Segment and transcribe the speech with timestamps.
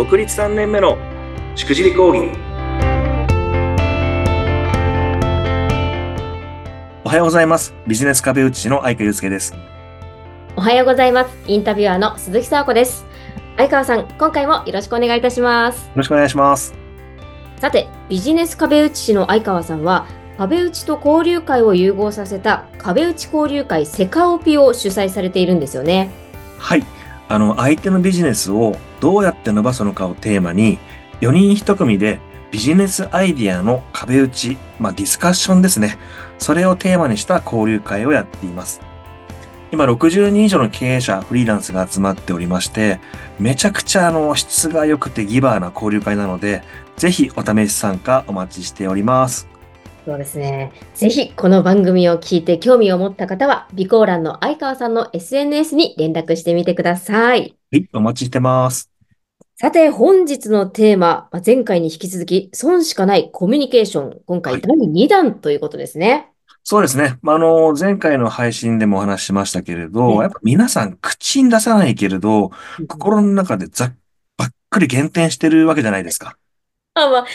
[0.00, 0.96] 独立3年目の
[1.54, 2.30] しくじり講義
[7.04, 9.58] おはようございますビジネス壁打ちの相川祐介ですよ
[10.56, 11.36] おはようございます。
[11.46, 13.04] インタビュアーの鈴木沙子です。
[13.58, 15.90] 相川さん、今回もよろしくお願いいたします。
[15.94, 16.74] ろしくお願いします
[17.60, 20.06] さて、ビジネス壁打ち師の相川さんは、
[20.38, 26.10] 壁打ちと交流会を融合させた壁打ち交流会セカオピを主催されているんですよね。
[26.58, 26.86] はい
[27.28, 30.78] あの相手のビジネスをどうやって伸ばすのかをテーマに
[31.20, 35.98] 4人1組でビジネスアイディアの壁打ち、まあ、ディスカッションですね。
[36.38, 38.80] それをテーマにした交流会をやっています。
[39.72, 42.98] 今60人以上の経営者、フリーランスが集まっておりまして、
[43.38, 46.62] めちゃくちゃあの質が良くてギバーな交流会なので、
[46.96, 49.48] ぜひお試し参加お待ちしております。
[50.04, 50.72] そうですね。
[50.94, 57.59] ぜひ、この番組を聞いて興味を持った方は、備考欄の相川さんの SNS に連絡してみてください。
[57.72, 58.90] はい、お待ちしてます。
[59.54, 64.20] さて、本日のテーマ、まあ前回に引き続き、損しかないコミュニケーション。
[64.26, 66.32] 今はい回第2弾ということですね。
[66.64, 67.18] そうですね。
[67.22, 72.50] まあ、あの、前回の配信でもお話ししましたけれど、ねやっぱ皆さん口に出さないけれど、
[72.88, 73.94] 心の中でざっ、
[74.36, 76.36] ばっくり減点してるわけじゃないですか。
[76.94, 77.26] あ、まあ、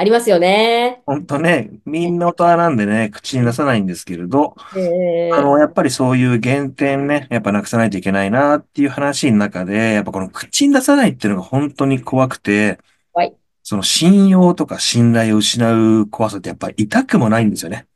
[0.00, 1.02] ありますよね。
[1.04, 12.78] ほんとね、みんな大人なんでね、口に出さないんですけれど、えあの、やっぱりそういう減点ね、やっぱなくさないといけないなっていう話の中で、やっぱこの口に出さないっていうのが本当に怖くて
[13.12, 17.86] はい、その信用とか信頼を失う怖さってやっぱり痛くもないんですよね。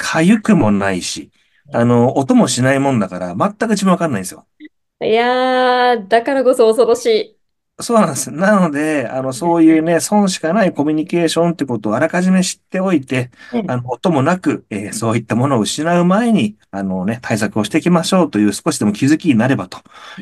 [0.00, 1.30] 痒くもないし、
[1.72, 4.44] あの、音もしないもんだから、全く自分わかんないんですよ。
[5.00, 7.41] いやー、だからこそ恐ろしい。
[7.82, 8.30] そうなんです。
[8.30, 19.78] なので、あの、そういうね、損しかないコミュニケーションってことをあらかじめ知っておいて、うんあの、音もなく、えーそういったものを失う前に、あのね、対策をしていきましょうという少しでも気づきになればと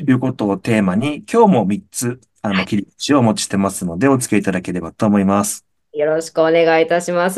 [0.07, 5.65] いうことをテーマに、今日も3つ、あの、切り口をお持ちしてますので、お付き合いいただければと思います。
[5.93, 7.29] よろしくお願いいたしま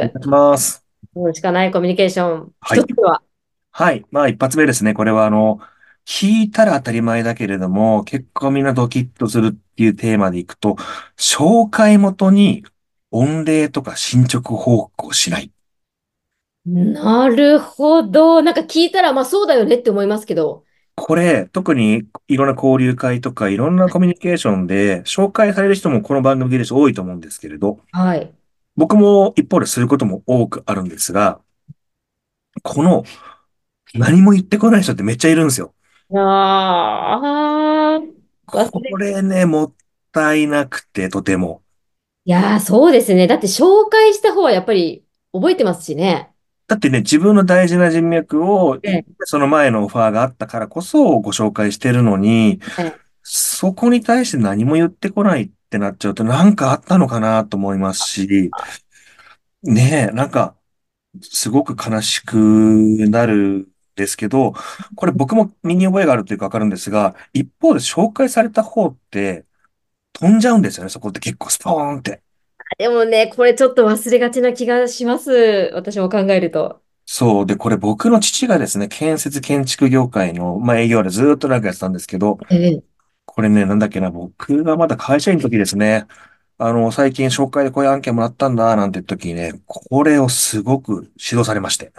[0.00, 0.24] おす願い。
[0.24, 0.84] します。
[1.34, 2.52] しかないコミュニケーション。
[2.60, 3.22] はい一つ目は、
[3.72, 4.04] はい。
[4.10, 4.94] まあ、一発目ですね。
[4.94, 5.60] これは、あの、
[6.06, 10.76] 聞いたら当たり前だけれども、結構みんなドキッとするっていうテーマでいくと、
[11.16, 12.64] 紹介元に
[13.10, 15.50] 御礼とか進捗報告をしない。
[16.66, 18.42] なるほど。
[18.42, 20.64] なんか聞いたら、まあそうだよねって思いますけど。
[20.96, 28.32] これ、特にいろんな交流会とかいろんなコミュニケーションで紹介される人もこの番組で多いと思うんですけれど、はい。
[28.76, 31.40] 僕も一方ですることも多くあるんですが、
[32.62, 33.04] この
[33.94, 35.74] 何も言ってこない人ってめっちゃいるんですよ。
[36.12, 38.12] あー、
[38.52, 39.74] 忘れこれね、もっ
[40.12, 41.62] たいなくて、とても。
[42.26, 43.26] いやー、そうですね。
[43.26, 46.34] だって紹介した方はやっぱり覚えてますしね。
[46.66, 58.54] だってね、自分の大事な人脈をええ、その前のオファーがあったからこそご紹介してるのにええ、そこに対して何も言ってこないってなっちゃうと、なんかあったのかなと思いますし、
[59.62, 60.56] ねえ、なんか、
[61.22, 62.36] すごく悲しく
[63.10, 64.54] なるんですけど、
[64.96, 69.46] これ僕も身に覚えがあるというかわかるんですが、一方で紹介された方って
[70.12, 72.22] 飛んじゃうんですよね、そこって結構スポーンって。
[72.78, 75.70] でもね、これちょっと忘れがちな気がします。
[75.74, 76.82] 私も考えると。
[77.06, 77.46] そう。
[77.46, 82.82] で、これ僕の父がですね、建設建築業界の、まあ営業でずーっと長くやってたんですけど、ええ。
[83.26, 86.06] これね、なんだっけな、僕がまだ会社員の時ですね。
[86.58, 91.92] あの、最近紹介でこういう案件もらったんだ、なんて時にね、これをすごく指導されまして。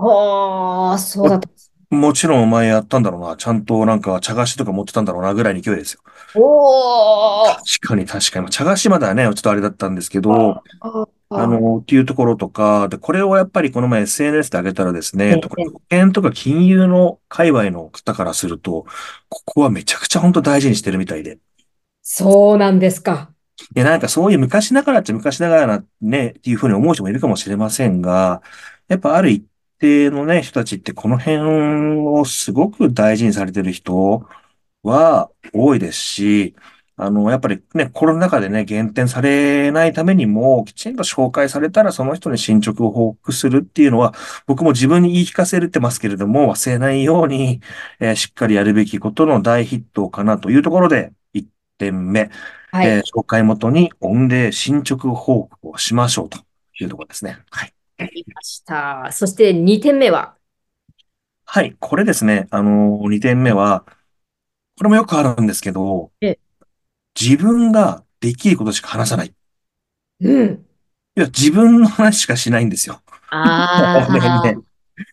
[0.00, 1.48] ああ、そうだった。
[1.90, 3.36] もちろんお前やったんだろうな。
[3.36, 6.00] ちゃんとなんか茶菓子とか持ってたんだろうな、ぐらいの勢いですよ。
[6.40, 7.54] おー。
[7.56, 8.42] 確かに確かに。
[8.42, 18.86] まあ茶菓子まだね、ちょっとあれだったんですけど、ああの、っていうところとか、で、これをやっぱりこの前 SNS で上げたらですね、ええ特に保険とか金融の界隈の方からすると、
[19.28, 21.38] ここはめちゃくちゃ本当大事にしてるみたいで。
[22.02, 23.30] そうなんですか。
[23.74, 28.42] いや、なんかそういう昔ながらっちゃ昔ながらなね、っていうふうに思う人もいるかもしれませんが、
[28.88, 29.44] やっぱある一
[29.80, 31.38] 定のね、人たちってこの辺
[32.08, 34.26] をすごく大事にされてる人
[34.82, 36.56] は多いですし、
[36.96, 44.14] あの、やっぱりね、コロナ禍でね、減点されないためにも、きちんと紹介されたらその人に進捗を報告するっていうのは、
[44.46, 47.60] 僕も自分に言い聞かせてますけれども、忘れないように、
[48.00, 51.46] えーしっかりやるべきことの大筆頭かなというところで、1
[51.78, 52.30] 点目。
[52.72, 52.96] はい。
[52.96, 56.38] えー紹介元に御礼進捗報告をしましょうと
[56.80, 57.38] いうところですね。
[57.50, 57.74] はい。
[58.42, 59.10] した。
[59.12, 60.36] そして2点目は、
[61.44, 61.76] はい。
[61.80, 62.46] これですね。
[62.50, 63.84] あのー、2点目は、
[64.78, 66.38] これもよくあるんですけどええ、
[67.20, 69.28] 自分ができることしか話さない。
[69.28, 69.32] い
[70.20, 70.66] うん。
[71.16, 73.02] や、自分の話しかしないんですよ。
[73.30, 74.12] ああ、
[74.44, 74.56] ね。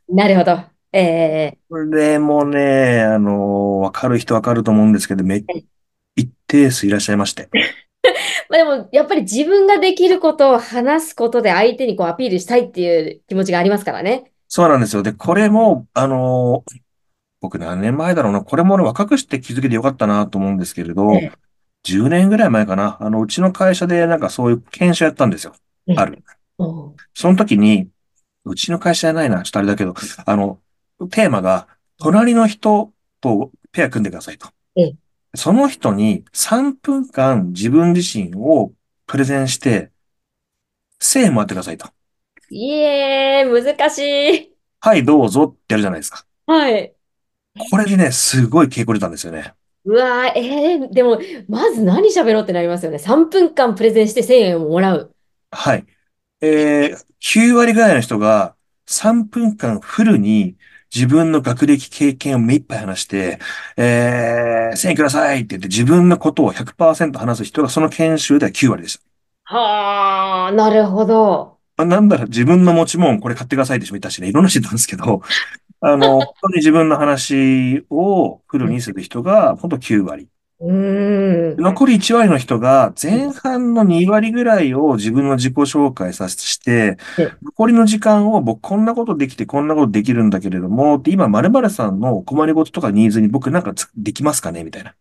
[0.09, 0.63] なるほど。
[0.93, 5.43] ええこれもね、あのー、わかる人わかると思うんですけど、めっ
[6.15, 7.49] 一定数いらっしゃいまして。
[8.49, 14.31] まあでも、やっぱり自分ができることを話すことで相手にこうアピールしたいっていう気持ちがありますからね。
[14.47, 15.03] そうなんですよ。
[15.03, 16.87] で、これも、あのー
[17.39, 18.41] 僕何年前だろうな。
[18.41, 21.31] これもね、若くして気づけてよかったなと思うんですけれど、ええ、
[21.83, 22.97] 10年ぐらい前かな。
[22.99, 25.53] あの、うちの会社でなんかそういう研修やったんですよ。
[25.87, 26.23] ええ、ある。
[27.13, 27.89] その時に、
[28.43, 29.43] うちの会社じゃないな。
[29.43, 29.93] ちょっとあれだけど、
[30.25, 30.59] あの、
[31.11, 31.67] テーマが、
[31.99, 34.47] 隣の人とペア組んでくださいと。
[35.37, 38.71] ええ、その人に3分間自分自身を
[39.05, 39.91] プレゼンして、
[40.99, 41.87] 1000円もらってくださいと。
[42.49, 44.57] いえー、難しい。
[44.79, 46.25] はい、どうぞってやるじゃないですか。
[46.47, 46.93] はい。
[47.71, 49.53] これでね、すごい稽古出たんですよね。
[49.85, 52.97] うわー、えー、でも、まず何喋ろうってなりますよね。
[52.97, 55.11] 3分間プレゼンして1000円をもらう。
[55.51, 55.85] はい。
[56.41, 58.55] えー、9割ぐらいの人が
[58.87, 60.57] 3分間フルに
[60.93, 63.39] 自分の学歴経験を目いっぱい話して、
[63.77, 69.03] えー、1000円くださいって言って自分のことを100%話す人がその研修では9割でした。
[69.55, 71.57] はあ、なるほど。
[71.77, 75.21] あなんだら自分の持ち物これ買ってくださいって人もいたしね、いろんな人いたんですけど、
[75.81, 80.27] あの、本当に自分の話をフルにする人が本当9割。
[80.59, 81.61] うーん。
[81.61, 94.63] 残り1割の人が前半の2割ぐらいを自分の自己紹介させて、え残りの時間を僕こんなことできてこんなことできるんだけれども、って今〇〇さんのお困りごととかニーズに僕なんかつできますかね？
[94.63, 94.95] みたいな。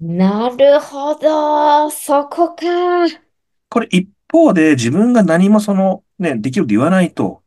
[0.00, 1.90] なるほど。
[1.90, 2.64] そこか。
[3.68, 7.43] これ一方で自分が何もそのね、できると言わないと、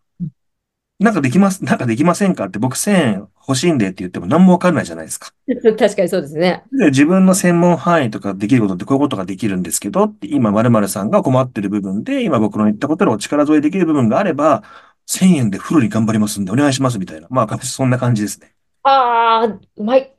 [1.00, 5.32] なんかできます、なんかできませんかって僕1000円欲しいんでって言っても何もわかんないじゃないですか。
[5.78, 6.64] 確かにそうですね。
[6.72, 14.64] で、自分の専門範囲とかできることってこういうことができるんですけど、って今〇〇さんが困ってる部分で、今僕の言ったことでお力添えできる部分があれば、
[15.08, 17.28] 1000円でフルに頑張りますんでお願いしますみたいな。
[17.30, 18.54] まあ、そんな感じですね。
[18.84, 20.14] ああ、うまい。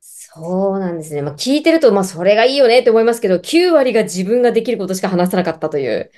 [0.00, 1.22] そうなんですね。
[1.22, 6.10] まあ、聞いてると、まあ、それがいいよねって思いますけど、9割が自分ができることしか話さなかったという。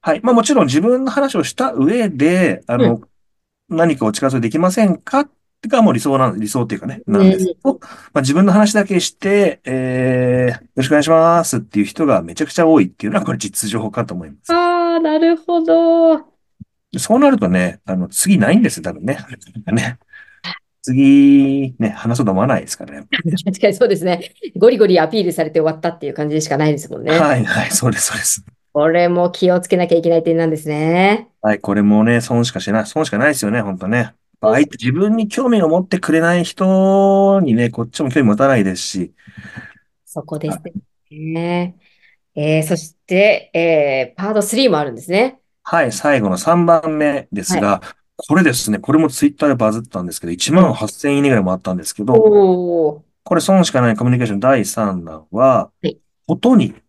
[0.00, 0.20] はい。
[0.22, 3.00] まあもちろん自分の話をした上で、あうん。
[3.70, 5.20] の、何かお力添えできませんか？
[5.20, 5.30] っ
[5.60, 7.78] てかもう理想なん、理想っていうかね、なんですけねど、
[8.12, 14.52] まあ自分の話だけして、えー、よろしくお願いしますっていう人がめちゃくちゃ多いっていうのはこれ実情かと思います。
[14.52, 16.18] ああ、なるほど。
[16.18, 16.34] 確
[16.98, 19.18] そうなるとね、あの、次ないんですよ、多分ね。
[19.72, 19.98] ね。
[20.82, 23.06] 次、ね、話そうと思わないですからね。
[23.60, 24.34] かにそうですね。
[24.56, 27.18] ゴリゴリアピールされて終わったっていう感じでしかないですもんね。
[27.18, 28.44] はい、はい、そうです、そうです。
[28.74, 31.28] これも気をつけなきゃいけない点なんですね。
[31.42, 34.14] はい、これもね、損しかしない、損しかないですよね、本当ね。
[34.40, 39.12] 相手、自分に興味を持ってくれない人にね、こっちも興味持たないですし、
[40.04, 40.58] そこです
[41.12, 41.76] ね。
[42.34, 45.38] えー、そして、えー、パート3もあるんですね。
[45.62, 47.62] はい、最後の3番目ですはい。
[47.62, 47.80] が、
[48.16, 52.14] これですね、これもツイッターでバズったんですけど、1万え8000いいねぐらいもあったんですけど。
[52.14, 55.96] これ損しかないコミュニケーション第3弾は、はい。
[56.26, 56.83] ことに、うん。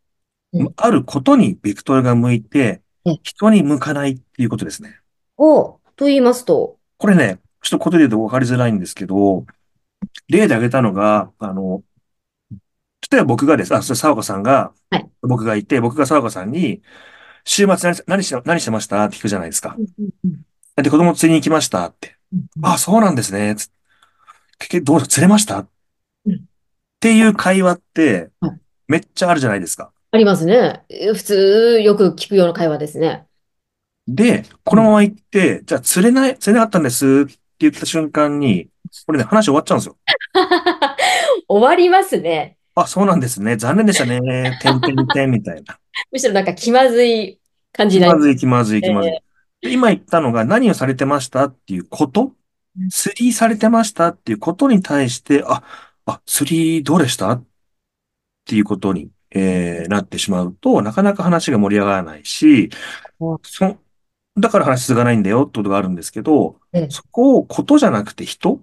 [0.78, 5.00] あることにベクトルが向いて、え、人に向かないっていうことですね。
[5.38, 5.78] おー。
[5.96, 9.46] と言いますと、これね、ちょっとことで言うと分かりづらいんですけど、
[10.28, 11.84] 例で挙げたのが、あの、
[13.12, 15.10] 例えば僕がです、あ、それ沢子さんが、はい。
[15.22, 16.82] 僕がいて、僕が沢子さんに、
[17.44, 19.04] 週末何し、何して、何してました？
[19.06, 19.78] って聞くじゃないですか。
[20.76, 21.86] で、子供釣りに行きました？
[21.86, 22.18] って。
[22.64, 23.56] あ、そうなんですね。
[23.56, 23.72] つ
[24.58, 25.60] 結局どう釣れました？
[25.60, 25.68] っ
[26.26, 26.46] うん
[27.00, 29.92] ていう会話って、はいめっちゃあるじゃないですか。
[30.16, 30.86] ありますね。
[30.88, 33.28] え普通、よく聞くような会話ですね。
[34.08, 38.70] で、こうんのまま行って、じゃあ釣れない、釣れなかったんですって言った瞬間に、
[39.06, 39.98] これね、話終わっちゃうんですよ。
[41.50, 42.58] 終わりますね。
[42.76, 43.58] あ、そうなんですね。
[43.58, 44.58] 残念でしたね。
[44.62, 45.78] てんてんてんみたいな。
[46.12, 47.40] むしろなんか気まずい
[47.74, 49.20] 感じになります気まずい、気まずい、気まず
[49.64, 49.74] い。
[49.74, 52.32] 今言ったのが何をされてましたっていうこと？
[52.90, 55.64] 釣りされてましたっていうことに対して、あ、
[56.06, 57.32] あ、釣りどうでした？
[57.32, 57.44] っ
[58.46, 62.70] ていうことに、えーなってしまうと、なかなか話が盛り上がらないし、
[63.20, 63.78] うんそ、
[64.38, 68.62] だから話続かないんだよってことがあるんですけど、えそこをことじゃなくて人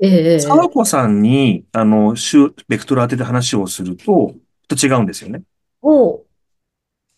[0.00, 0.40] え、ええ、ええ。
[0.40, 4.34] 沢子さんに、あの、週、ベクトル当てて話をすると、
[4.68, 5.42] と違うんですよね。
[5.82, 6.26] おう。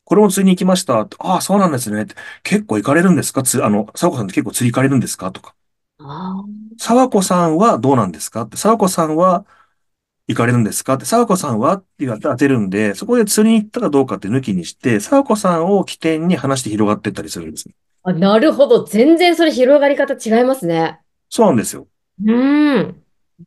[0.04, 1.00] これも釣りに行きました。
[1.00, 2.06] ああ、そうなんですね。
[2.44, 3.42] 結構行かれるんですか？
[3.42, 5.32] つ、あの、沢子さんって結構釣り行かれるんですか？
[5.32, 5.54] とか。
[5.98, 6.44] あ
[6.78, 8.42] 沢子さんはどうなんですか？
[8.42, 8.56] って。
[8.56, 9.44] 沢子さんは
[10.28, 10.94] 行かれるんですか？
[10.94, 11.04] って。
[11.04, 17.74] 沢子さんはって言われて当てるんで、そこで釣りに行ったかどうかって抜きにして、沢子さんを起点に話して広がっていったりするんですね。
[18.02, 18.84] あ、なるほど。
[18.84, 21.00] 全然それ広がり方違いますね。
[21.28, 21.86] そうなんですよ。
[22.22, 23.02] うーん。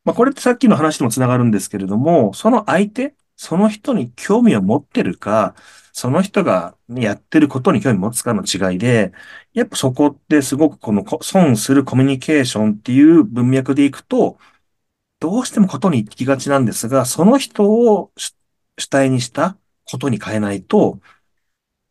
[0.05, 5.55] まあ、これってさっきの話ともつながるんですけれども、その相手、その人に興味を持ってるか、
[5.93, 9.11] その人がやってることに興味を持つかの違いで、
[9.53, 14.37] やっぱそこってすごくこのこ損するコミュニケーションっていう文脈でいくと、
[15.19, 18.33] どうしてもことに行きがちなんですが、その人を主
[18.77, 20.99] 主体にしたことに変えないと、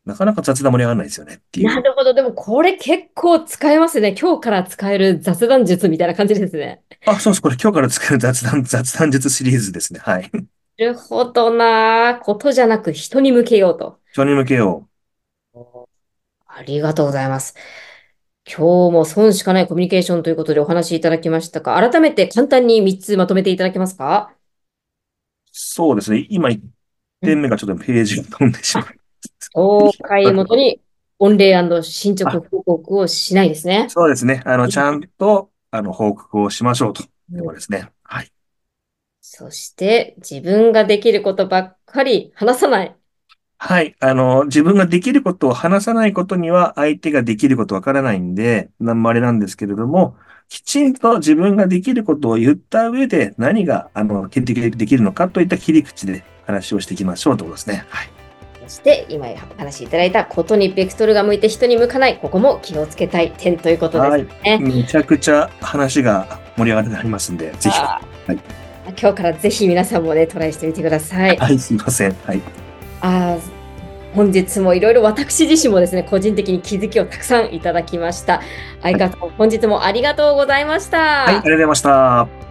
[0.05, 1.67] なかなか雑談盛り上がらないですよねっていう。
[1.67, 2.13] なるほど。
[2.15, 4.15] でもこれ結構使えますね。
[4.19, 6.81] 今日から使える雑談術みたいな感じですね。
[7.05, 7.41] あ、そうです。
[7.41, 9.99] これ今日から作る雑談、雑談術シリーズですね。
[9.99, 10.31] はい。
[10.33, 12.19] なるほどな。
[12.23, 13.99] ことじゃなく人に向けようと。
[14.13, 14.89] 人に向けよ
[16.47, 17.55] ありがとうございます。
[18.51, 24.31] 今日も損しかないコミュニケーションということでお話しいただきましたが、改めて簡単に3つまとめていただけますか？
[24.33, 24.35] う。
[25.51, 26.25] そうですね。
[26.31, 26.59] 今1
[27.21, 28.85] 点目がちょっとページが飛んでしまい
[29.39, 30.81] 総会元に
[31.19, 33.85] 御礼進捗報告をしないですね。
[33.89, 34.41] そうですね。
[34.45, 37.91] あの、ちゃんと、あの、報告をしましょうということですね。
[38.03, 38.31] はい。
[39.21, 42.95] そして自分ができることばっかり話さない。
[43.61, 43.95] はい。
[43.99, 50.15] あの、自分ができることを話さないことには相手ができることわからないんで、なんもあれなんですけれども、
[50.47, 57.85] きちんと自分ができることを言った上で何が、あの、決定できるのかといった切り口で話をしていきましょうということですね。
[57.89, 58.09] はい。
[58.65, 62.17] そして今お話しいただいたことにベクトルが向いて人に向かない。
[62.17, 64.59] ここも気をつけたい点ということですね。
[64.59, 67.77] めちゃくちゃ話が盛り上がりになりますんで、ぜひ。
[67.77, 68.39] はい
[68.99, 71.37] 今日からぜひ皆さんもね、トライしてみてください。
[71.37, 72.15] はい、すいません。
[72.25, 72.68] はい。
[73.01, 73.37] あ
[74.15, 78.41] 本日もいろいろ私自身もですね、個人的に気づきをたくさんいただきました。
[78.81, 80.97] 相川さん、本日もありがとうございました。
[80.97, 82.48] はい、ありがとうございました。